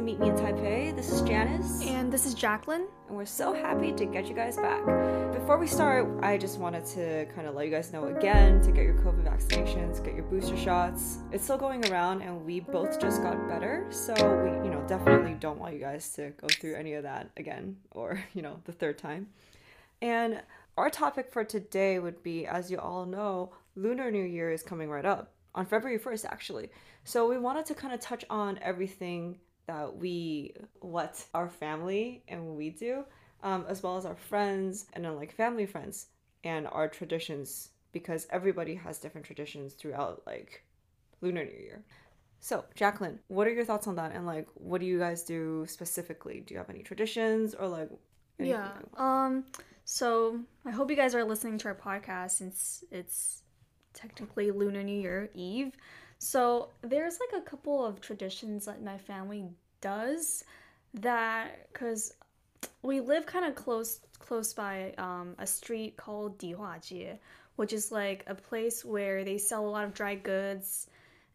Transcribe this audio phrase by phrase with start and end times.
[0.00, 0.96] everyone, welcome back to Meet Me in Taipei.
[0.96, 2.86] This is Janice, And this is Jacqueline.
[3.08, 4.84] and we're so happy to get you guys back.
[5.32, 8.72] Before we start, I just wanted to kind of let you guys know again to
[8.72, 11.18] get your COVID vaccinations, get your booster shots.
[11.32, 15.34] It's still going around, and we both just got better, so we, you know, definitely
[15.34, 18.72] don't want you guys to go through any of that again, or you know, the
[18.72, 19.28] third time.
[20.02, 20.42] And
[20.78, 24.88] our topic for today would be, as you all know, Lunar New Year is coming
[24.88, 26.70] right up on February 1st, actually.
[27.04, 29.38] So we wanted to kind of touch on everything
[29.70, 30.52] that we
[30.82, 33.04] let our family and we do,
[33.42, 36.06] um, as well as our friends and then like family friends
[36.44, 40.64] and our traditions, because everybody has different traditions throughout like
[41.20, 41.84] Lunar New Year.
[42.40, 44.12] So, Jacqueline, what are your thoughts on that?
[44.14, 46.42] And like, what do you guys do specifically?
[46.44, 47.90] Do you have any traditions or like?
[48.38, 48.70] Yeah.
[48.76, 49.44] like- Um.
[49.84, 53.42] So I hope you guys are listening to our podcast since it's
[53.92, 55.72] technically Lunar New Year Eve.
[56.18, 59.44] So there's like a couple of traditions that my family
[59.80, 60.44] does
[60.94, 62.14] that because
[62.82, 67.18] we live kind of close close by um, a street called Dihuajie,
[67.56, 70.86] which is like a place where they sell a lot of dry goods.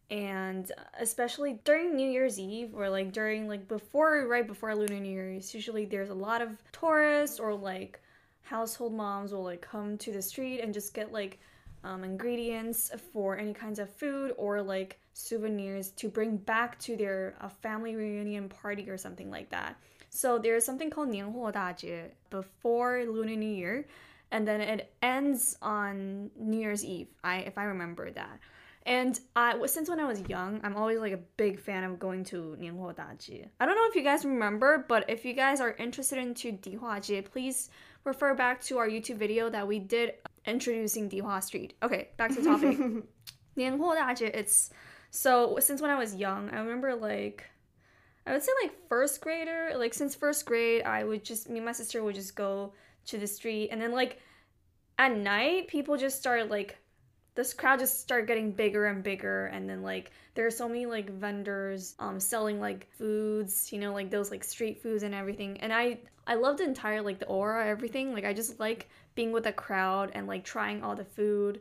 [0.08, 5.10] And especially during New Year's Eve or like during like before right before Lunar New
[5.10, 8.00] Year's, usually there's a lot of tourists or like
[8.42, 11.40] household moms will like come to the street and just get like
[11.84, 17.34] um, ingredients for any kinds of food or like souvenirs to bring back to their
[17.40, 19.76] uh, family reunion party or something like that.
[20.10, 23.84] So there's something called 年货大街 before Lunar New Year,
[24.30, 27.08] and then it ends on New Year's Eve.
[27.22, 28.40] I if I remember that.
[28.86, 32.24] And I, since when I was young, I'm always like a big fan of going
[32.26, 33.50] to 年货大街.
[33.58, 37.20] I don't know if you guys remember, but if you guys are interested into 迪化街,
[37.20, 37.68] please
[38.04, 40.14] refer back to our YouTube video that we did
[40.46, 41.74] introducing Dihua Street.
[41.82, 42.78] Okay, back to the topic.
[43.56, 44.70] Nianguo it's
[45.10, 47.44] so since when I was young, I remember like
[48.26, 51.66] I would say like first grader, like since first grade, I would just me and
[51.66, 52.72] my sister would just go
[53.06, 54.20] to the street and then like
[54.98, 56.78] at night people just started like
[57.36, 60.86] this crowd just started getting bigger and bigger and then like there are so many
[60.86, 65.58] like vendors um selling like foods you know like those like street foods and everything.
[65.60, 68.12] And i i love the entire like the aura everything.
[68.12, 71.60] Like i just like being with the crowd and like trying all the food.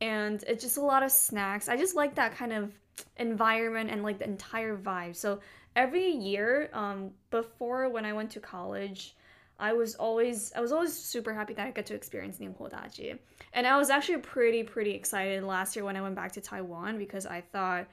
[0.00, 1.68] And it's just a lot of snacks.
[1.68, 2.72] I just like that kind of
[3.16, 5.14] environment and like the entire vibe.
[5.16, 5.40] So
[5.76, 9.14] every year um before when i went to college
[9.62, 13.16] I was always I was always super happy that I got to experience Nianhuo Dajie.
[13.52, 16.98] And I was actually pretty pretty excited last year when I went back to Taiwan
[16.98, 17.86] because I thought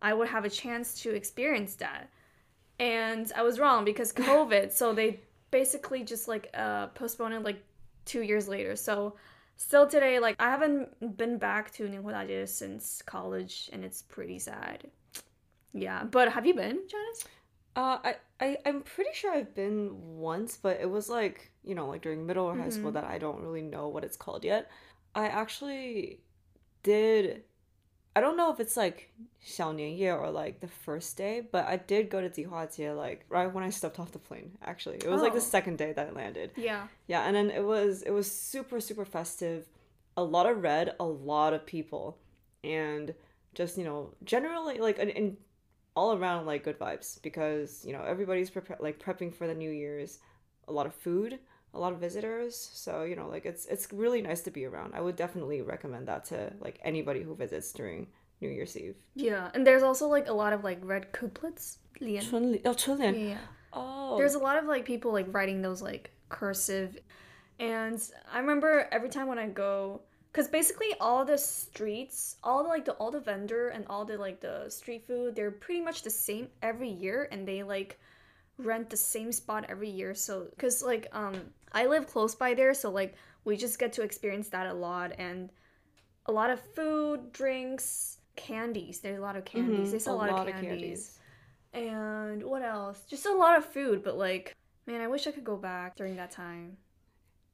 [0.00, 2.08] I would have a chance to experience that.
[2.78, 5.18] And I was wrong because COVID, so they
[5.50, 7.60] basically just like uh postponed it like
[8.04, 8.76] 2 years later.
[8.76, 9.16] So
[9.56, 14.38] still today like I haven't been back to Nianhuo Dajie since college and it's pretty
[14.38, 14.88] sad.
[15.72, 17.24] Yeah, but have you been, Janice?
[17.75, 21.87] Uh, I, I, I'm pretty sure I've been once, but it was like, you know,
[21.87, 22.95] like during middle or high school Mhm.
[22.95, 24.69] that I don't really know what it's called yet.
[25.15, 26.19] I actually
[26.83, 27.43] did,
[28.15, 32.09] I don't know if it's like 小年夜 or like the first day, but I did
[32.09, 34.97] go to Dihuajie like right when I stepped off the plane, actually.
[34.97, 35.55] It was like the Oh.
[35.57, 36.51] second day that I landed.
[36.57, 36.87] Yeah.
[37.07, 39.67] Yeah, and then it was it was super super festive.
[40.17, 42.17] A lot of red, a lot of people,
[42.65, 43.13] and
[43.53, 45.37] just you know generally like an, in
[45.96, 50.18] all around like good vibes because you know everybody's like prepping for the new year's.
[50.68, 51.38] A lot of food
[51.76, 52.70] a lot of visitors.
[52.72, 54.94] So you know like it's it's really nice to be around.
[54.94, 58.08] I would definitely recommend that to like anybody who visits during
[58.40, 58.96] new year's eve.
[59.14, 62.24] Yeah and there's also like a lot of like red couplets lian.
[62.32, 62.58] Oh,
[63.14, 63.38] yeah.
[63.72, 64.16] Oh.
[64.16, 66.98] There's a lot of like people like writing those like cursive.
[67.58, 70.02] And i remember every time when i go
[70.36, 74.18] cuz basically all the streets, all the like the all the vendor and all the
[74.18, 77.98] like the street food, they're pretty much the same every year and they like
[78.58, 80.14] rent the same spot every year.
[80.14, 81.40] So cuz like um
[81.72, 83.14] I live close by there so like
[83.44, 85.50] we just get to experience that a lot and
[86.26, 89.00] a lot of food, drinks, candies.
[89.00, 89.88] There's a lot of candies.
[89.88, 91.18] Mhm, They sell a lot, of candies.
[91.72, 93.04] And what else?
[93.08, 94.54] Just a lot of food, but like,
[94.86, 96.76] man, I wish I could go back during that time.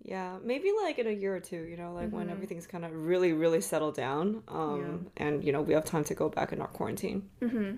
[0.04, 2.16] Yeah, maybe like in a year or two, you know, like mm-hmm.
[2.16, 4.43] when everything's kind of really, really settled down.
[4.49, 5.25] Um, yeah.
[5.25, 7.28] And, you know, we have time to go back and not quarantine.
[7.40, 7.76] Mm-hmm.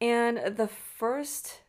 [0.00, 1.60] And the first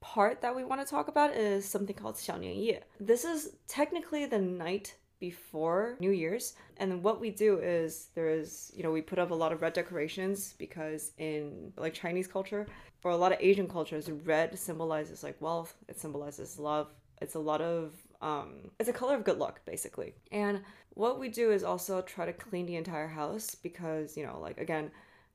[0.00, 4.38] part that we want to talk about is something called Xiaonian This is technically the
[4.38, 6.54] night before New Year's.
[6.78, 9.62] And what we do is there is, you know, we put up a lot of
[9.62, 12.66] red decorations because in like Chinese culture
[13.04, 16.88] or a lot of Asian cultures, red symbolizes like wealth, it symbolizes love.
[17.20, 20.14] It's a lot of um it's a color of good luck basically.
[20.30, 20.62] And
[20.94, 24.58] what we do is also try to clean the entire house because, you know, like
[24.58, 24.90] again,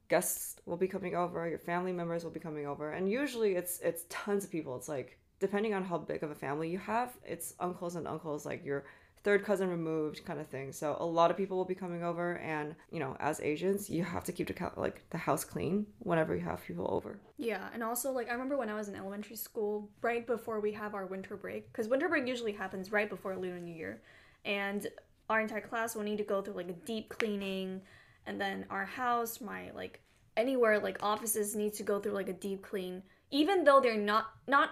[0.10, 3.80] guests will be coming over, your family members will be coming over, and usually it's
[3.81, 4.75] it's tons of people.
[4.78, 8.45] It's like depending on how big of a family you have, it's uncles and uncles
[8.45, 8.86] like your
[9.24, 10.72] third cousin removed kind of thing.
[10.72, 14.04] So a lot of people will be coming over and, you know, as Asians, you
[14.04, 17.19] have to keep the like the house clean whenever you have people over.
[17.38, 20.72] Yeah, and also like I remember when I was in elementary school, right before we
[20.74, 24.02] have our winter break, cuz winter break usually happens right before Lunar New Year.
[24.46, 24.88] And
[25.30, 27.81] our entire class will need to go through like a deep cleaning
[28.25, 30.02] and then our house, my like
[30.36, 34.28] anywhere like offices need to go through like a deep clean even though they're not
[34.48, 34.69] not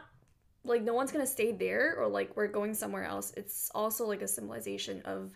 [0.66, 3.34] like no one's gonna stay there or like we're going somewhere else.
[3.38, 5.32] It's also like a symbolization of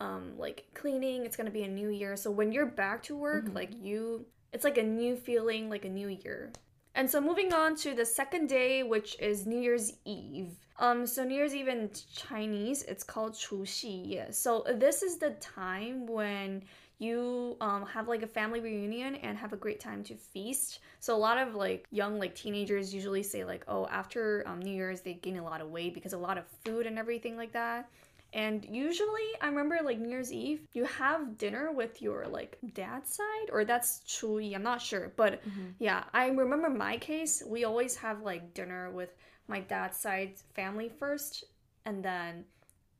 [0.00, 1.24] um like cleaning.
[1.24, 2.16] It's gonna be a new year.
[2.16, 3.54] So when you're back to work mm-hmm.
[3.54, 6.52] like you it's like a new feeling like a new year.
[6.96, 10.56] And so moving on to the second day which is new year's eve.
[10.78, 15.30] Um so new year's eve in chinese it's called chu xi so this is the
[15.40, 16.62] time when
[17.04, 20.80] you um, have like a family reunion and have a great time to feast.
[21.00, 24.72] So a lot of like young like teenagers usually say like, oh, after um, New
[24.72, 27.52] Year's they gain a lot of weight because a lot of food and everything like
[27.52, 27.88] that.
[28.32, 33.14] And usually, I remember like New Year's Eve, you have dinner with your like dad's
[33.14, 35.12] side, or that's Chuyi, I'm not sure.
[35.14, 35.68] But mm-hmm.
[35.78, 39.14] yeah, I remember my case, we always have like dinner with
[39.46, 41.44] my dad's side family first,
[41.84, 42.44] and then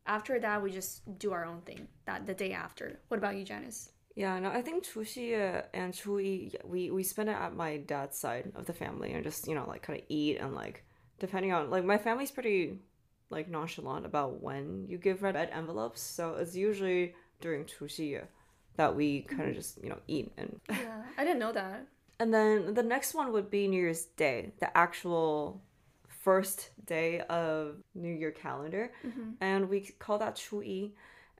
[0.06, 3.44] after that we just do our own thing that the day after what about you
[3.44, 7.76] janice yeah no i think chuxi uh, and chuyi we we spend it at my
[7.78, 10.84] dad's side of the family and just you know like kind of eat and like
[11.18, 12.78] depending on like my family's pretty
[13.30, 18.24] like nonchalant about when you give red envelopes so it's usually during chuxi uh,
[18.76, 19.54] that we kind of mm-hmm.
[19.54, 21.86] just you know eat and yeah i didn't know that
[22.20, 25.60] and then the next one would be new year's day the actual
[26.24, 29.32] first day of New Year calendar, mm-hmm.
[29.40, 30.92] and we call that Chuyi.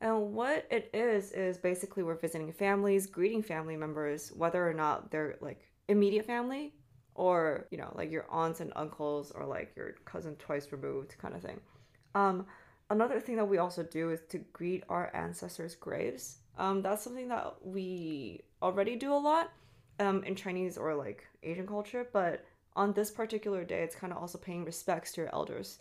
[0.05, 5.11] And what it is is basically we're visiting families, greeting family members, whether or not
[5.11, 6.75] they're like immediate family
[7.15, 11.35] or you know like your aunts and uncles or like your cousin twice removed kind
[11.35, 11.59] of thing.
[12.15, 12.45] Um,
[12.91, 16.37] another thing that we also do is to greet our ancestors' graves.
[16.59, 19.53] Um, that's something that we already do a lot
[20.01, 22.45] um, in Chinese or like Asian culture, but
[22.77, 25.79] on this particular day it's kind of also paying respects to your elders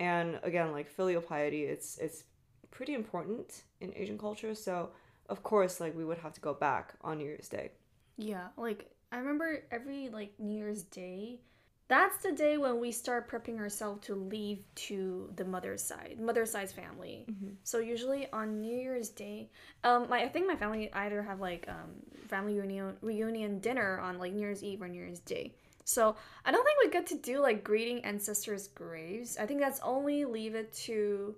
[0.00, 2.22] and again like filial piety it's it's
[2.70, 4.90] pretty important in asian culture so
[5.28, 7.70] of course like we would have to go back on new year's day
[8.16, 11.40] yeah like i remember every like new year's day
[11.88, 16.50] that's the day when we start prepping ourselves to leave to the mother's side mother's
[16.50, 17.50] side's family mm-hmm.
[17.62, 19.50] so usually on new year's day
[19.84, 21.90] um my, i think my family either have like um
[22.28, 25.54] family reunion reunion dinner on like new year's eve or new year's day
[25.88, 29.38] so I don't think we get to do like greeting ancestors' graves.
[29.40, 31.34] I think that's only leave it to.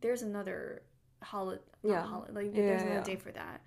[0.00, 0.82] There's another
[1.22, 1.62] holiday.
[1.82, 2.02] Yeah.
[2.02, 3.04] Holiday, like yeah, there's another yeah.
[3.04, 3.60] day for that.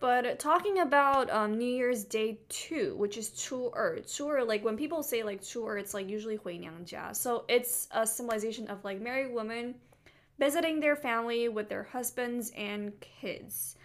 [0.00, 4.00] But talking about um, New Year's Day 2, which is Chu Er.
[4.04, 7.14] Chu Er, like when people say like Chu Er, it's like usually Hui Niang Jia.
[7.14, 9.76] So it's a symbolization of like married women
[10.40, 13.76] visiting their family with their husbands and kids.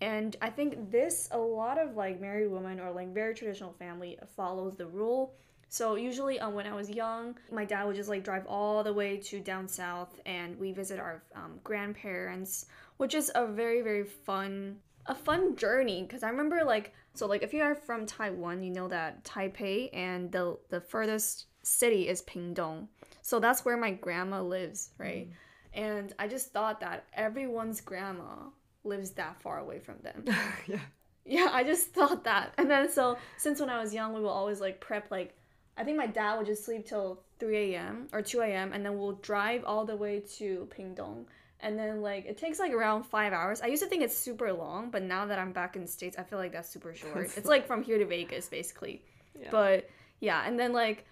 [0.00, 4.18] And I think this, a lot of like married women or like very traditional family
[4.36, 5.34] follows the rule.
[5.68, 8.92] So usually, um, when I was young, my dad would just like drive all the
[8.92, 12.66] way to down south, and we visit our um, grandparents,
[12.96, 14.76] which is a very very fun
[15.06, 16.02] a fun journey.
[16.02, 19.90] Because I remember like so like if you are from Taiwan, you know that Taipei
[19.92, 22.88] and the the furthest city is Pingdong.
[23.20, 25.28] So that's where my grandma lives, right?
[25.28, 25.32] Mm.
[25.74, 28.48] And I just thought that everyone's grandma
[28.84, 30.24] lives that far away from them.
[30.66, 30.80] yeah.
[31.26, 32.54] Yeah, I just thought that.
[32.56, 35.37] And then so since when I was young, we will always like prep like
[35.78, 38.08] I think my dad would just sleep till 3 a.m.
[38.12, 38.72] or 2 a.m.
[38.72, 41.24] and then we'll drive all the way to Pingdong.
[41.60, 43.60] And then like it takes like around five hours.
[43.62, 46.16] I used to think it's super long, but now that I'm back in the States,
[46.18, 47.30] I feel like that's super short.
[47.36, 49.02] it's like from here to Vegas basically.
[49.40, 49.48] Yeah.
[49.50, 49.88] But
[50.20, 51.06] yeah, and then like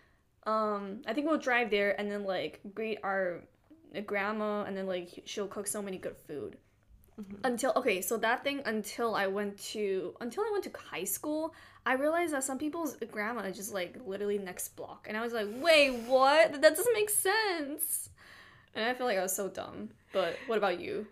[0.46, 3.42] um I think we'll drive there and then like greet our
[4.04, 6.56] grandma and then like she'll cook so many good food.
[7.20, 7.36] Mm-hmm.
[7.44, 11.54] Until okay, so that thing until I went to until I went to high school,
[11.86, 15.32] I realized that some people's grandma is just like literally next block, and I was
[15.32, 16.60] like, wait, what?
[16.60, 18.10] That doesn't make sense.
[18.74, 19.88] And I feel like I was so dumb.
[20.12, 21.06] But what about you?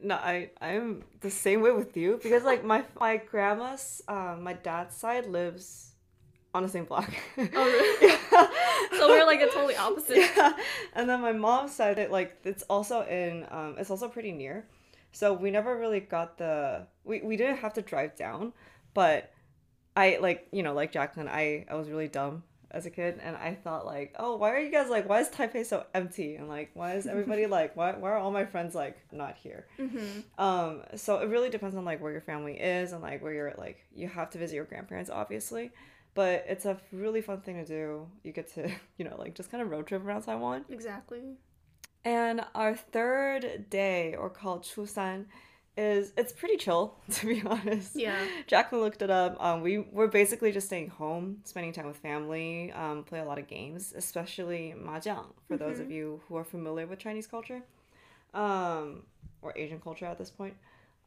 [0.00, 4.52] No, I I'm the same way with you because like my my grandma's um my
[4.52, 5.92] dad's side lives
[6.54, 7.12] on the same block.
[7.36, 8.08] Oh really?
[8.32, 8.48] yeah.
[8.98, 10.18] So we're like a totally opposite.
[10.18, 10.52] Yeah.
[10.94, 14.66] And then my mom's side it like it's also in um it's also pretty near.
[15.12, 18.52] So we never really got the we, we didn't have to drive down,
[18.94, 19.32] but
[19.96, 23.36] I like you know like Jacqueline I I was really dumb as a kid, and
[23.36, 26.36] I thought like, oh, why are you guys like, why is Taipei so empty?
[26.36, 29.66] And like, why is everybody like, why, why are all my friends like not here?
[29.78, 30.42] Mm-hmm.
[30.42, 33.54] Um, so it really depends on like where your family is and like where you're
[33.58, 35.70] like, you have to visit your grandparents, obviously.
[36.14, 38.06] But it's a really fun thing to do.
[38.22, 40.64] You get to, you know, like just kind of road trip around Taiwan.
[40.70, 41.36] Exactly.
[42.04, 45.26] And our third day, or called Chusan,
[45.76, 47.96] is it's pretty chill to be honest.
[47.96, 48.18] Yeah.
[48.46, 49.42] Jacqueline looked it up.
[49.42, 53.38] Um, we were basically just staying home, spending time with family, um, play a lot
[53.38, 57.62] of games, especially mahjong for those of you who are familiar with Chinese culture,
[58.34, 59.02] um,
[59.40, 60.54] or Asian culture at this point.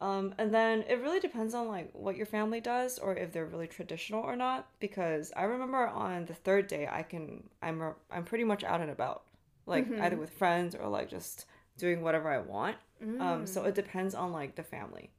[0.02, 3.46] Um, and then it really depends on like what your family does or if they're
[3.46, 4.68] really traditional or not.
[4.80, 8.92] Because I remember on the third day, I can I'm I'm pretty much out and
[8.92, 9.24] about,
[9.66, 11.46] like either with friends or like just
[11.78, 12.78] doing whatever I want.
[13.20, 15.12] Um, so it depends on like the family.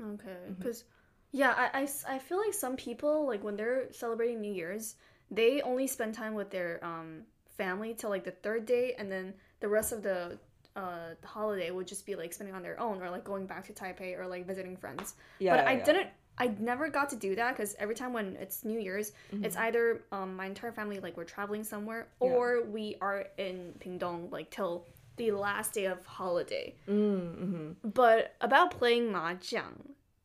[0.00, 0.84] Okay, because
[1.32, 4.94] yeah, I, I I feel like some people like when they're celebrating New Year's,
[5.30, 7.22] they only spend time with their um
[7.56, 10.38] family till like the third day, and then the rest of the
[10.76, 13.66] uh the holiday would just be like spending on their own or like going back
[13.66, 15.14] to Taipei or like visiting friends.
[15.38, 15.84] Yeah, but yeah, I yeah.
[15.84, 16.08] didn't.
[16.40, 19.64] I never got to do that because every time when it's New Year's, it's Mm-hmm.
[19.66, 22.28] either um, my entire family like we're traveling somewhere Yeah.
[22.28, 26.74] or we are in Pingdong like till the last day of holiday.
[26.88, 27.88] Mm-hmm.
[27.90, 29.74] But about playing mahjong,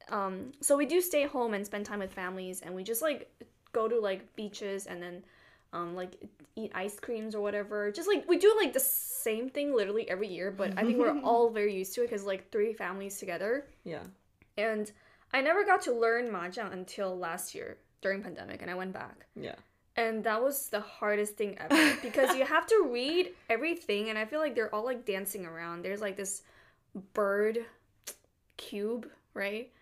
[0.09, 3.29] um, so we do stay home and spend time with families, and we just like
[3.73, 5.23] go to like beaches and then
[5.73, 6.13] um, like
[6.55, 7.91] eat ice creams or whatever.
[7.91, 11.19] Just like we do like the same thing literally every year, but I think we're
[11.23, 14.03] all very used to it because like three families together, Yeah.
[14.57, 14.89] and
[15.35, 19.25] I never got to learn mahjong until last year during pandemic, and I went back.
[19.35, 19.55] Yeah.
[19.97, 24.23] And that was the hardest thing ever because you have to read everything, and I
[24.23, 25.83] feel like they're all like dancing around.
[25.83, 26.41] There's like this
[27.13, 27.59] bird
[28.55, 29.73] cube, right?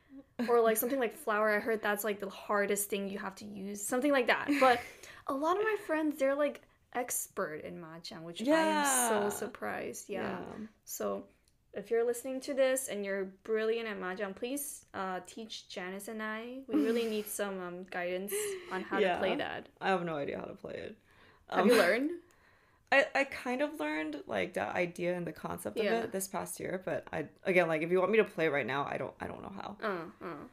[0.49, 1.55] Or like something like flower.
[1.55, 4.49] I heard that's like the hardest thing you have to use, something like that.
[4.59, 4.79] But
[5.27, 10.09] a lot of my friends, they're like expert in mahjong, which I am so surprised.
[10.09, 10.39] Yeah.
[10.85, 11.25] So
[11.73, 16.21] if you're listening to this and you're brilliant at mahjong, please uh, teach Janice and
[16.21, 16.59] I.
[16.67, 18.33] We really need some um, guidance
[18.71, 19.13] on how Yeah.
[19.13, 19.67] to play that.
[19.81, 20.95] I have no idea how to play it.
[21.49, 22.11] Have Um, you learned?
[22.91, 26.59] I, I kind of learned like the idea and the concept of it this past
[26.59, 29.13] year, but I again like if you want me to play right now, I don't
[29.19, 29.77] I don't know how.
[29.83, 30.43] Uh, uh.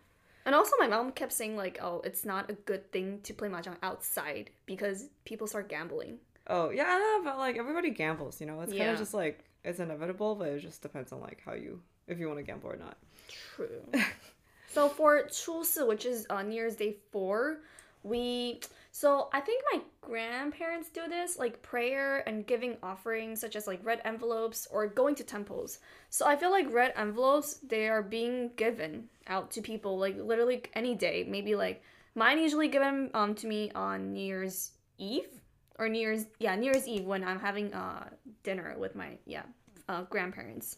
[0.47, 3.51] And also, my mom kept saying like, "Oh, it's not a good thing to play
[3.51, 8.63] mahjong outside because people start gambling." Oh yeah, but like everybody gambles, you know.
[8.63, 11.81] It's kind of just like it's inevitable, but it just depends on like how you
[12.07, 12.97] if you want to gamble or not.
[13.29, 13.83] True.
[14.73, 17.61] so for 初四, which is uh, New Year's Day four,
[18.03, 18.61] we
[18.93, 23.81] so I think my grandparents do this like prayer and giving offerings such as like
[23.85, 25.79] red envelopes or going to temples.
[26.09, 30.63] So I feel like red envelopes they are being given out to people like literally
[30.75, 31.25] any day.
[31.29, 31.83] Maybe like
[32.15, 35.40] mine usually given um to me on New Year's Eve
[35.81, 38.05] or New Year's yeah New Year's Eve when I'm having uh
[38.45, 39.43] dinner with my yeah
[39.89, 40.77] uh, grandparents.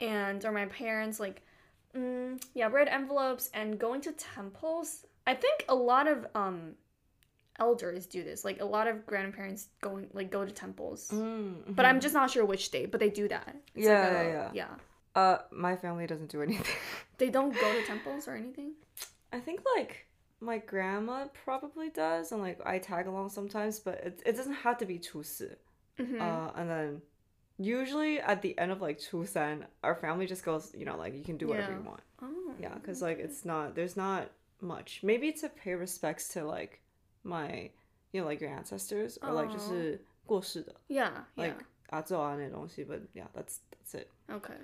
[0.00, 1.42] And or my parents like
[1.96, 5.06] mm, yeah red envelopes and going to temples.
[5.26, 6.74] I think a lot of um
[7.58, 8.44] elders do this.
[8.44, 11.10] Like a lot of grandparents going like go to temples.
[11.12, 13.54] Mm, but i'm just not sure which day but they do that.
[13.74, 14.74] It's Yeah, like a- yeah, yeah.
[15.22, 16.76] Uh, my family doesn't do anything.
[17.18, 18.72] they don't go to temples or anything?
[19.32, 20.06] I think like
[20.41, 24.77] my grandma probably does, and like I tag along sometimes, but it, it doesn't have
[24.79, 25.55] to be 初四.
[25.97, 26.19] Mhm.
[26.19, 27.01] Uh, and then
[27.57, 31.23] usually at the end of like 初三, our family just goes, you know, like you
[31.23, 31.77] can do whatever Yeah.
[31.79, 32.01] you want.
[32.21, 34.29] oh Yeah, because like it's not there's not
[34.61, 35.01] much.
[35.03, 36.81] Maybe to pay respects to like
[37.23, 37.71] my
[38.11, 39.53] you know like your ancestors or like Aw.
[39.53, 41.55] 就是过世的 yeah yeah like
[41.89, 44.07] 阿祖啊那东西 but yeah that's that's it.
[44.29, 44.57] okay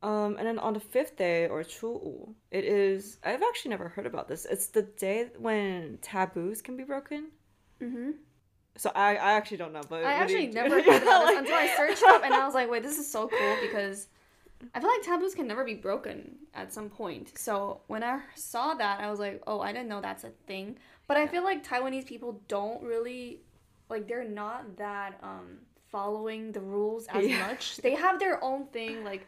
[0.00, 4.06] Um, and then on the fifth day or 初五, it is I've actually never heard
[4.06, 4.46] about this.
[4.46, 7.28] It's the day when taboos can be broken.
[7.82, 8.10] mm-hmm.
[8.76, 11.54] So I, I actually don't know, but i you actually never heard about this until
[11.56, 14.06] i searched up and i was like wait this is so cool because
[14.74, 17.38] I feel like taboos can never be broken at some point.
[17.38, 20.76] So when I saw that, I was like, oh, I didn't know that's a thing.
[21.06, 23.40] But I feel like Taiwanese people don't really,
[23.88, 25.58] like, they're not that um
[25.92, 27.46] following the rules as Yeah.
[27.46, 27.76] much.
[27.78, 29.26] They have their own thing, like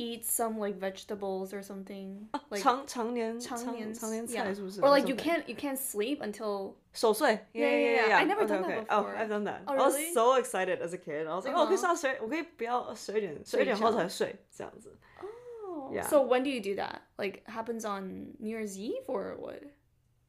[0.00, 4.42] eat some like vegetables or something, like 常常年常年常年 yeah.
[4.44, 5.24] 菜是不是 or like you something?
[5.24, 7.38] can't you can't sleep until 守岁.
[7.52, 8.08] Yeah, Yeah, yeah, yeah, yeah.
[8.08, 8.18] yeah.
[8.18, 8.80] I never okay, done that okay.
[8.84, 9.14] before.
[9.14, 9.62] Oh, I've done that.
[9.66, 10.12] Oh, I was really?
[10.12, 11.26] so excited as a kid.
[11.26, 11.80] I was like, oh, 我可以 Uh-huh.
[11.80, 14.94] 上睡，我可以不要十二点，十二点后才睡，这样子。
[15.22, 16.02] oh Yeah.
[16.06, 17.00] so when do you do that?
[17.16, 19.62] Like happens on New Year's Eve or what?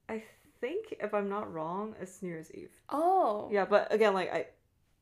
[0.07, 0.23] I
[0.61, 2.71] think if I'm not wrong, it's New Year's Eve.
[2.89, 4.47] Oh Yeah, but again, like I,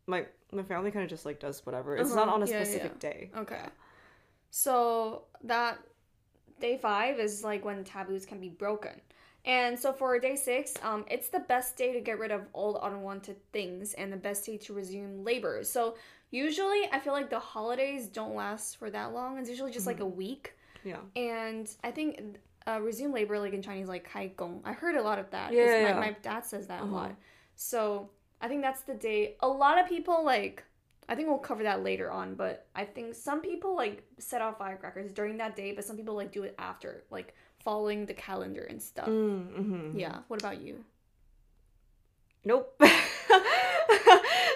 [0.07, 1.95] my my family kind of just like does whatever.
[1.97, 2.35] It's not Uh-huh.
[2.35, 3.09] on a Yeah, yeah, specific yeah.
[3.11, 3.31] day.
[3.37, 3.61] Okay.
[4.50, 5.78] So that
[6.60, 9.00] day five is like when taboos can be broken.
[9.46, 12.78] And so for day six, um, it's the best day to get rid of old
[12.82, 15.64] unwanted things and the best day to resume labor.
[15.64, 15.96] So
[16.30, 19.38] usually, I feel like the holidays don't last for that long.
[19.38, 20.52] It's usually just like a week.
[20.84, 20.98] Yeah.
[21.16, 22.20] And I think
[22.66, 24.60] uh, resume labor, like in Chinese, like 开工.
[24.64, 25.48] I heard a lot of that.
[25.48, 26.00] 'cause Yeah, my, yeah.
[26.00, 26.92] my dad says that Uh-huh.
[26.92, 27.14] a lot.
[27.56, 28.10] So
[28.42, 29.36] I think that's the day.
[29.40, 30.64] A lot of people like.
[31.10, 34.58] I think we'll cover that later on, but I think some people like set off
[34.58, 38.62] firecrackers during that day, but some people like do it after, like following the calendar
[38.62, 39.08] and stuff.
[39.08, 39.98] Mm, mhm.
[39.98, 40.20] Yeah.
[40.28, 40.84] What about you?
[42.44, 42.74] Nope.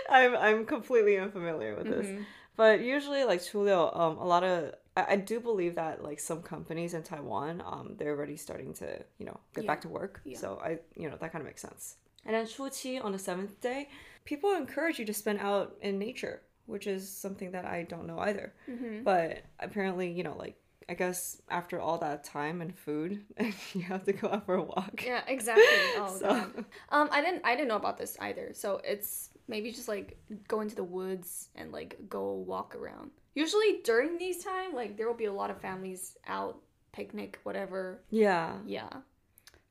[0.09, 2.07] I'm I'm completely unfamiliar with this.
[2.07, 2.25] Mhm.
[2.57, 6.41] But usually, like Chuliu, um, a lot of I, I do believe that like some
[6.41, 9.69] companies in Taiwan, um, they're already starting to you know get Yeah.
[9.73, 10.21] back to work.
[10.25, 10.39] Yeah.
[10.39, 11.97] So I you know that kind of makes sense.
[12.27, 13.89] And then Chuqi on the seventh day,
[14.25, 18.19] people encourage you to spend out in nature, which is something that I don't know
[18.19, 18.55] either.
[18.69, 19.05] Mhm.
[19.05, 20.57] But apparently, you know, like
[20.89, 23.25] I guess after all that time and food,
[23.75, 25.03] you have to go out for a walk.
[25.05, 25.65] Yeah, exactly.
[25.97, 26.65] Oh, So- God.
[26.91, 28.53] Um, I didn't I didn't know about this either.
[28.55, 33.11] So it's maybe just like go into the woods and like go walk around.
[33.35, 36.61] Usually during these time, like there will be a lot of families out,
[36.93, 38.03] picnic, whatever.
[38.11, 38.59] Yeah.
[38.67, 38.89] Yeah.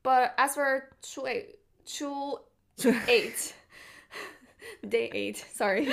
[0.03, 1.25] But as for Chu
[1.87, 3.54] eight, Chu eight,
[4.88, 5.88] day eight, sorry.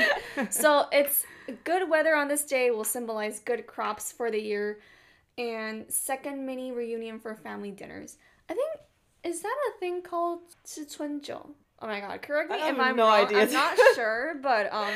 [0.50, 1.24] so it's
[1.64, 4.80] good weather on this day will symbolize good crops for the year,
[5.38, 8.18] and second mini reunion for family dinners.
[8.50, 8.70] I think
[9.24, 11.50] is that a thing called 吃春酒?
[11.80, 13.26] Oh my god, correct me I if have I'm no wrong.
[13.26, 13.40] idea.
[13.42, 14.94] I'm not sure, but um.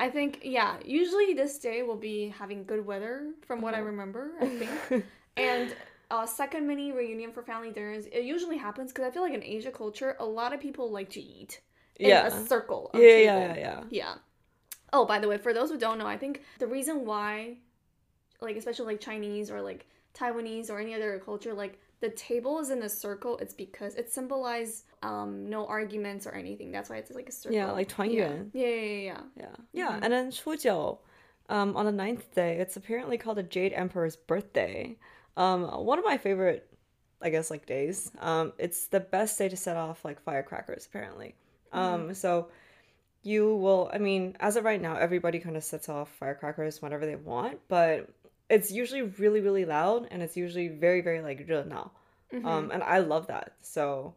[0.00, 0.78] I think yeah.
[0.84, 3.86] Usually this day will be having good weather, from what I Uh-huh.
[3.86, 4.32] remember.
[4.40, 5.04] I think,
[5.36, 5.72] and
[6.09, 8.05] uh, second mini reunion for family dinners.
[8.07, 11.09] It usually happens because I feel like in Asia culture, a lot of people like
[11.11, 11.61] to eat
[11.99, 12.27] in yeah.
[12.27, 12.89] a circle.
[12.93, 13.23] Yeah, table.
[13.23, 13.83] yeah, yeah, yeah.
[13.89, 14.13] Yeah.
[14.93, 17.57] Oh, by the way, for those who don't know, I think the reason why,
[18.39, 22.69] like especially like Chinese or like Taiwanese or any other culture, like the table is
[22.69, 26.71] in a circle, it's because it symbolizes um no arguments or anything.
[26.71, 27.57] That's why it's like a circle.
[27.57, 28.49] Yeah, like 团圆.
[28.53, 29.21] Yeah, yeah, yeah, yeah.
[29.35, 29.55] Yeah.
[29.73, 29.91] Yeah.
[29.97, 30.03] Mhm.
[30.03, 30.99] And then Chujiu,
[31.49, 34.97] um, on the ninth day, it's apparently called the Jade Emperor's birthday.
[35.37, 36.67] Um, one of my favorite,
[37.21, 38.11] I guess, like days.
[38.19, 41.35] Um, it's the best day to set off like firecrackers, apparently.
[41.71, 42.49] Um, so
[43.23, 47.05] you will, I mean, as of right now, everybody kind of sets off firecrackers whenever
[47.05, 48.09] they want, but
[48.49, 51.91] it's usually really, really loud and it's usually very, very like 热闹.
[52.33, 52.45] Mhm.
[52.45, 53.53] Um, and I love that.
[53.61, 54.13] So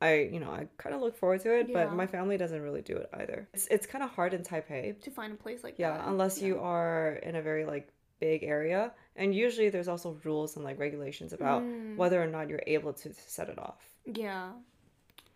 [0.00, 1.84] I, you know, I kind of look forward to it, Yeah.
[1.84, 3.46] but my family doesn't really do it either.
[3.54, 5.00] It's it's kind of hard in Taipei.
[5.02, 6.08] to find a place like Yeah, that.
[6.08, 7.86] unless you are in a very like
[8.18, 11.96] big area, and usually there's also rules and like regulations about mm.
[11.96, 13.80] whether or not you're able to set it off.
[14.06, 14.52] Yeah.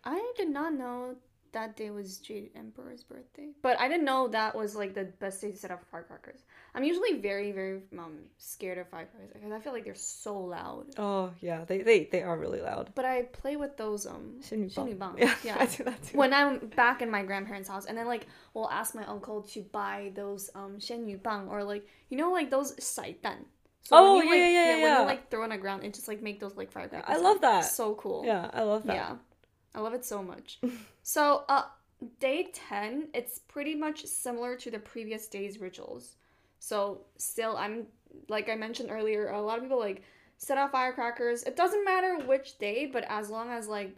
[0.03, 1.15] I did not know
[1.57, 5.41] that day was jade emperor's birthday but i didn't know that was like the best
[5.41, 6.43] day to set off firecrackers
[6.75, 10.85] i'm usually very very um scared of firecrackers because i feel like they're so loud.
[10.97, 11.65] Oh yeah.
[11.65, 12.91] They they, they are really loud.
[12.95, 15.19] But i play with those um shinibang, shinibang.
[15.19, 15.57] yeah, yeah.
[15.59, 16.17] i do that too.
[16.17, 19.61] When i'm back in my grandparents house and then like we'll ask my uncle to
[19.71, 23.39] buy those um shenyu bang or like you know like those saitan?
[23.83, 25.93] So oh you, yeah, like, yeah, yeah, yeah, When like throw on the ground, and
[25.93, 27.15] just like make those like firecrackers.
[27.15, 27.61] I love that.
[27.65, 28.23] So cool.
[28.25, 28.95] Yeah, I love that.
[28.95, 29.15] Yeah,
[29.73, 30.59] I love it so much.
[31.03, 31.63] so, uh,
[32.19, 36.15] day ten, it's pretty much similar to the previous day's rituals.
[36.59, 37.87] So, still, I'm
[38.27, 40.03] like I mentioned earlier, a lot of people like
[40.37, 41.43] set off firecrackers.
[41.43, 43.95] It doesn't matter which day, but as long as like,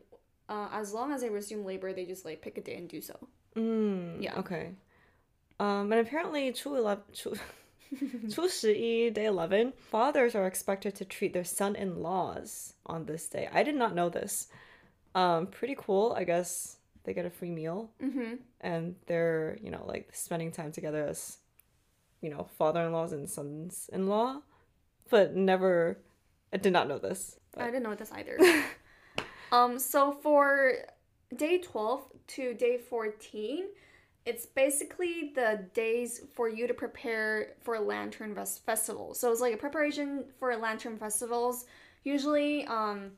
[0.50, 3.02] uh, as long as they resume labor, they just like pick a day and do
[3.02, 3.18] so.
[3.56, 4.36] Mm, yeah.
[4.40, 4.72] Okay.
[5.60, 7.02] Um, and apparently, true love.
[7.14, 7.34] True-
[8.28, 13.50] Chushi, day 11, fathers are expected to treat their son in laws on this day.
[13.52, 14.48] I did not know this.
[15.16, 16.78] Um, pretty cool, I guess.
[17.04, 18.36] They get a free meal mm-hmm.
[18.62, 21.38] and they're, you know, like spending time together as,
[22.22, 24.42] you know, father in laws and sons in law.
[25.10, 25.98] But never,
[26.54, 27.40] I did not know this.
[27.52, 27.64] But.
[27.64, 28.38] I didn't know this either.
[29.52, 30.74] um, so for
[31.36, 33.66] day 12 to day 14,
[34.30, 39.14] it's basically the days for you to prepare for a lantern ves- festival.
[39.14, 40.08] So it's like a preparation
[40.40, 41.66] for lantern festivals.
[42.04, 43.12] Usually, um,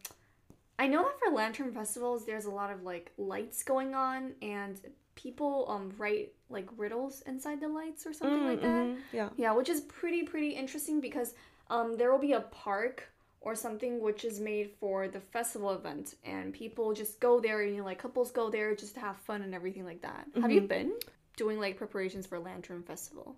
[0.79, 4.79] I know that for lantern festivals, there's a lot of like lights going on, and
[5.15, 8.85] people um write like riddles inside the lights or something Mm, like that.
[8.87, 9.29] mhm, yeah.
[9.37, 11.33] Yeah, which is pretty pretty interesting because
[11.69, 13.03] um there will be a park
[13.41, 17.71] or something which is made for the festival event and people just go there and
[17.71, 20.27] you know, like couples go there just to have fun and everything like that.
[20.41, 20.67] Have you Mhm.
[20.67, 20.93] been
[21.37, 23.35] doing like preparations for Lantern Festival?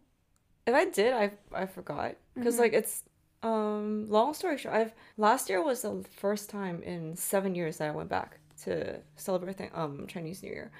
[0.65, 2.59] If I did, I I forgot because Mhm.
[2.59, 3.03] like it's
[3.43, 4.75] um long story short.
[4.75, 9.01] I've last year was the first time in seven years that I went back to
[9.15, 10.71] celebrate th- um Chinese New Year.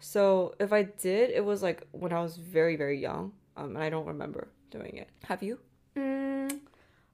[0.00, 3.84] So if I did, it was like when I was very very young, um, and
[3.84, 5.08] I don't remember doing it.
[5.24, 5.58] Have you?
[5.96, 6.29] Mm,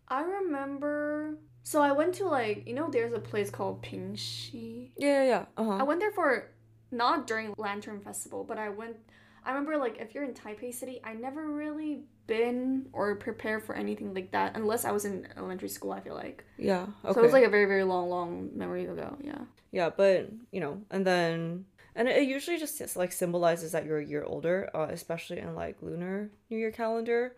[0.09, 1.39] I remember.
[1.63, 4.91] So I went to like you know there's a place called Pingxi.
[4.97, 5.45] Yeah, yeah, yeah.
[5.57, 6.51] Uh I went there for
[6.91, 8.97] not during Lantern Festival, but I went.
[9.45, 13.75] I remember like if you're in Taipei City, I never really been or prepared for
[13.77, 15.93] anything like that unless I was in elementary school.
[15.93, 16.87] I feel like Yeah.
[17.05, 17.15] Okay.
[17.15, 19.17] so it was like a very very long long memory ago.
[19.23, 19.39] Yeah.
[19.73, 23.99] Yeah, but you know, and then and it usually just just, like symbolizes that you're
[23.99, 27.35] a year older, uh, especially in like lunar New Year calendar,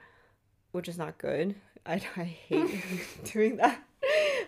[0.73, 1.55] which is not good.
[1.89, 2.83] I I hate
[3.33, 3.83] doing that.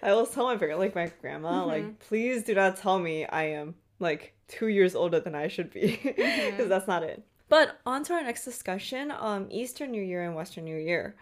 [0.02, 3.44] I always tell my parent, like my grandma, like please do not tell me I
[3.44, 7.22] am like two years older than I should be, because that's not it.
[7.48, 9.10] But on to our next discussion.
[9.10, 11.16] Um, Eastern New Year and Western New Year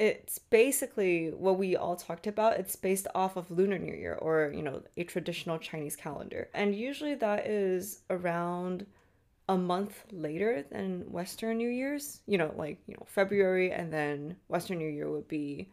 [0.00, 2.58] it's basically what we all talked about.
[2.58, 6.48] It's based off of Lunar New Year or, you know, a traditional Chinese calendar.
[6.54, 8.86] And usually that is around
[9.50, 12.20] a month later than Western New Year's.
[12.26, 15.68] You know, like, you know, February and then Western New Year would be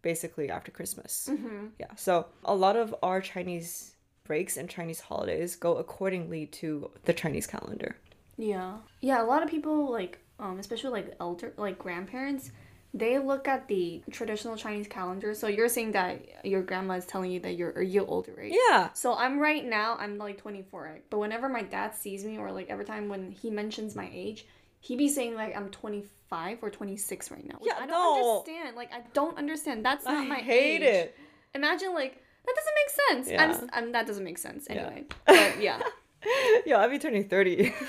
[0.00, 1.28] basically after Christmas.
[1.30, 1.66] Mm-hmm.
[1.78, 1.94] Yeah.
[1.96, 7.46] So a lot of our Chinese breaks and Chinese holidays go accordingly to the Chinese
[7.46, 7.94] calendar.
[8.38, 8.78] Yeah.
[9.02, 12.52] Yeah, a lot of people like um especially like elder like grandparents,
[12.92, 15.32] they look at the traditional Chinese calendar.
[15.34, 18.52] So you're saying that your grandma is telling you that you're a year older, right?
[18.68, 18.90] Yeah.
[18.94, 21.04] So I'm right now, I'm like 24, right?
[21.10, 24.46] But whenever my dad sees me or like every time when he mentions my age,
[24.80, 27.58] he be saying like I'm 25 or 26 right now.
[27.62, 28.38] Yeah, I don't no.
[28.38, 28.76] understand.
[28.76, 29.84] Like I don't understand.
[29.84, 30.26] That's not my age.
[30.26, 30.82] I my hate age.
[30.82, 31.16] it.
[31.54, 33.40] Imagine like that doesn't make sense.
[33.40, 33.56] I'm, Yeah.
[33.56, 34.76] s- I'm that doesn't make sense Yeah.
[34.86, 35.04] anyway.
[35.26, 35.80] But yeah.
[36.66, 37.72] Yo, I'll be turning 30.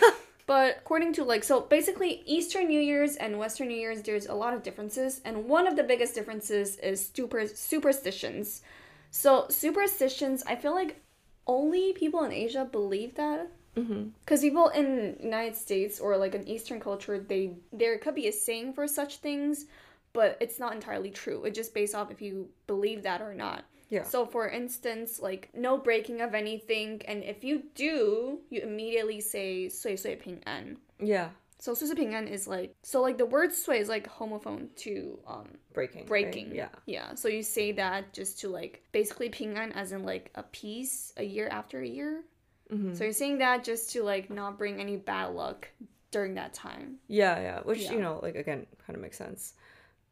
[0.47, 4.33] But according to like so basically Eastern New Year's and Western New Year's there's a
[4.33, 8.61] lot of differences and one of the biggest differences is super superstitions.
[9.11, 11.01] So superstitions I feel like
[11.47, 14.09] only people in Asia believe that mm-hmm.
[14.23, 18.31] because people in United States or like an Eastern culture they there could be a
[18.31, 19.65] saying for such things
[20.13, 21.43] but it's not entirely true.
[21.45, 23.63] It's just based off if you believe that or not.
[23.91, 24.03] Yeah.
[24.03, 29.67] So for instance, like no breaking of anything, and if you do, you immediately say
[29.67, 31.29] "sui sui ping an." Yeah.
[31.59, 34.73] So "sui sui ping an" is like so like the word "sui" is like homophone
[34.77, 36.55] to um breaking breaking right?
[36.55, 37.15] yeah yeah.
[37.15, 41.11] So you say that just to like basically ping an as in like a peace
[41.17, 42.23] a year after a year.
[42.71, 42.93] Mm-hmm.
[42.93, 45.67] So you're saying that just to like not bring any bad luck
[46.11, 46.95] during that time.
[47.09, 47.59] Yeah, yeah.
[47.59, 47.91] Which yeah.
[47.91, 49.53] you know, like again, kind of makes sense.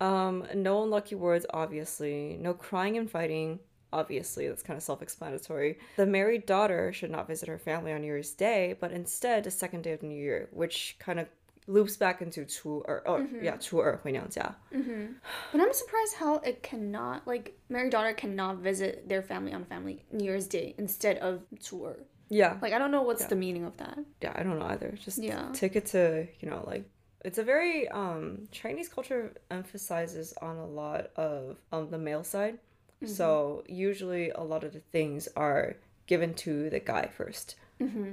[0.01, 2.37] Um, no unlucky words, obviously.
[2.39, 3.59] No crying and fighting.
[3.92, 4.48] obviously.
[4.48, 5.78] That's kind of self explanatory.
[5.96, 9.50] The married daughter should not visit her family on New Year's Day, but instead the
[9.50, 11.28] second day of the New Year, which kind of
[11.66, 14.54] loops back into 初二, or, yeah, 初二回娘家.
[14.70, 20.04] But I'm surprised how it cannot like married daughter cannot visit their family on family
[20.12, 21.96] New Year's Day instead of 初二.
[22.28, 22.58] Yeah.
[22.60, 23.98] Like I don't know what's the meaning of that.
[24.20, 24.92] yeah, I don't know either.
[25.02, 25.48] Just Yeah.
[25.54, 26.84] take it to, you know, like
[27.24, 32.58] it's a very um Chinese culture emphasizes on a lot of um the male side.
[33.07, 37.55] so usually a lot of the things are given to the guy 1st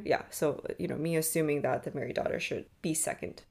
[0.05, 3.43] Yeah, so you know, me assuming that the married daughter should be second.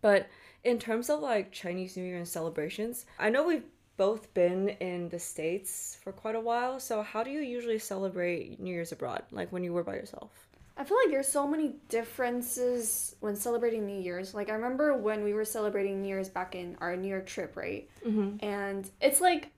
[0.00, 0.28] But
[0.62, 3.64] in terms of like Chinese New Year and celebrations, I know we've
[3.96, 6.80] both been in the States for quite a while.
[6.80, 9.22] So how do you usually celebrate New Year's abroad?
[9.30, 10.48] Like when you were by yourself?
[10.76, 14.34] I feel like there's so many differences when celebrating New Year's.
[14.34, 17.56] Like I remember when we were celebrating New Year's back in our New York trip,
[17.56, 17.88] right?
[18.04, 18.44] Mm-hmm.
[18.44, 19.50] And it's like,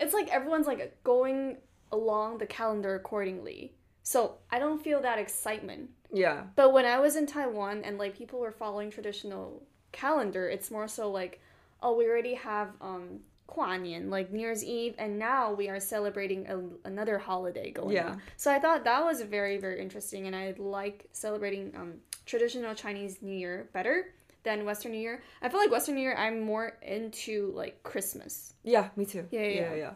[0.00, 1.58] it's like everyone's like going
[1.92, 3.74] along the calendar accordingly.
[4.02, 5.90] So I don't feel that excitement.
[6.12, 6.44] Yeah.
[6.56, 10.88] But when I was in Taiwan and like people were following traditional calendar, it's more
[10.88, 11.40] so like,
[11.82, 16.46] oh, we already have um 跨年, like New Year's Eve, and now we are celebrating
[16.46, 18.10] a, another holiday going Yeah.
[18.10, 18.22] on.
[18.36, 21.94] So I thought that was very very interesting, and I like celebrating um
[22.26, 25.22] traditional Chinese New Year better than Western New Year.
[25.42, 28.54] I feel like Western New Year I'm more into like Christmas.
[28.64, 29.26] Yeah, me too.
[29.30, 29.74] Yeah, yeah, yeah, yeah.
[29.76, 29.92] yeah.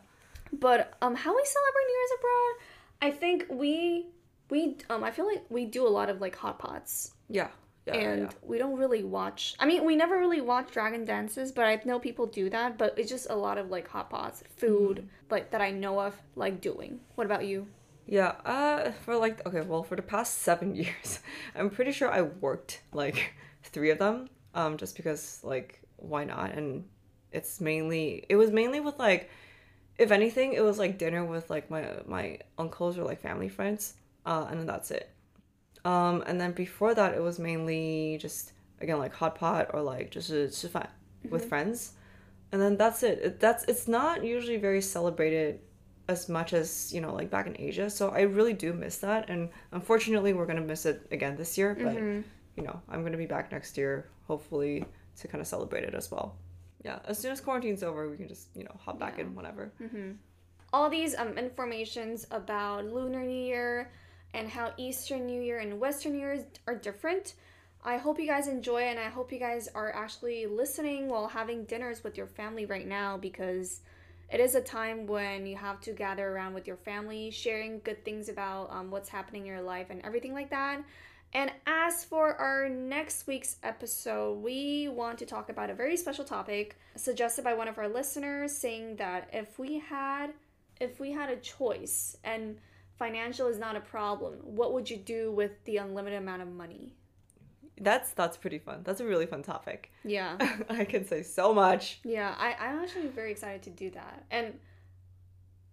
[0.52, 2.54] But um, how we celebrate New Year's abroad,
[3.02, 4.06] I think we
[4.50, 7.48] we um I feel like we do a lot of like hot pots Yeah,
[7.86, 8.30] yeah, and yeah.
[8.42, 11.98] we don't really watch i mean we never really watch dragon dances but i know
[11.98, 15.06] people do that but it's just a lot of like hot pots food Mm-hmm.
[15.34, 17.66] like that i know of like doing what about you
[18.06, 21.20] Yeah, uh, for like, okay, well, for the past seven years,
[21.56, 26.52] I'm pretty sure I worked like three of them, um, just because, like, why not?
[26.52, 26.84] And
[27.32, 29.30] it's mainly, it was mainly with like,
[29.98, 33.94] if anything, it was like dinner with like my my uncles or like family friends,
[34.26, 35.10] uh, and then that's it.
[35.84, 40.10] Um, and then before that, it was mainly just again like hot pot or like
[40.10, 40.88] just 吃饭
[41.30, 41.92] with friends,
[42.50, 43.18] and then that's it.
[43.22, 43.40] it.
[43.40, 45.60] That's it's not usually very celebrated
[46.08, 47.88] as much as you know like back in Asia.
[47.88, 51.76] So I really do miss that, and unfortunately, we're gonna miss it again this year.
[51.80, 51.94] But
[52.56, 54.84] you know, I'm gonna be back next year, hopefully,
[55.20, 56.36] to kind of celebrate it as well.
[56.84, 59.24] yeah, as soon as quarantine's over, we can just you know hop back Yeah.
[59.24, 59.72] in whenever.
[59.78, 60.12] hmm
[60.72, 63.90] All these um, informations about Lunar New Year
[64.34, 67.34] and how Eastern New Year and Western New Year are different.
[67.84, 71.28] I hope you guys enjoy it and I hope you guys are actually listening while
[71.28, 73.80] having dinners with your family right now because
[74.32, 78.04] it is a time when you have to gather around with your family, sharing good
[78.04, 80.82] things about um, what's happening in your life and everything like that.
[81.34, 86.24] And as for our next week's episode, we want to talk about a very special
[86.24, 90.32] topic suggested by one of our listeners saying that if we had
[90.80, 92.58] if we had a choice and
[92.98, 96.94] financial is not a problem, what would you do with the unlimited amount of money?
[97.80, 98.82] That's that's pretty fun.
[98.84, 99.90] That's a really fun topic.
[100.04, 100.36] Yeah.
[100.68, 101.98] I can say so much.
[102.04, 104.24] Yeah, I, I'm actually very excited to do that.
[104.30, 104.58] And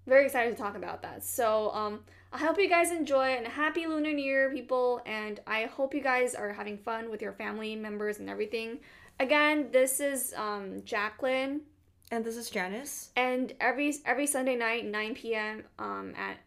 [0.07, 1.23] very excited to talk about that.
[1.23, 1.99] So um
[2.33, 6.01] I hope you guys enjoy and happy Lunar New Year, people, and I hope you
[6.01, 8.79] guys are having fun with your family members and everything.
[9.19, 11.61] Again, this is um Jacqueline
[12.11, 13.09] And this is Janice.
[13.15, 15.63] and every every Sunday night, 9 p.m.
[15.79, 16.37] um at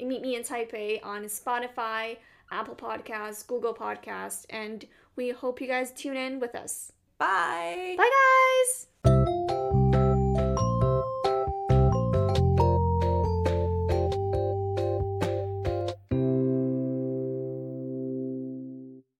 [0.00, 2.16] Meet Me in Taipei on Spotify,
[2.50, 4.84] Apple Podcasts, Google Podcasts, and
[5.16, 6.90] we hope you guys tune in with us.
[7.18, 7.94] Bye.
[7.96, 8.10] Bye
[9.04, 9.63] guys!